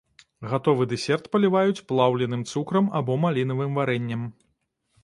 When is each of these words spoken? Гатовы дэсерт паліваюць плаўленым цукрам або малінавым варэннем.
Гатовы 0.53 0.87
дэсерт 0.93 1.27
паліваюць 1.35 1.83
плаўленым 1.91 2.41
цукрам 2.53 2.85
або 3.03 3.21
малінавым 3.29 3.71
варэннем. 3.83 4.21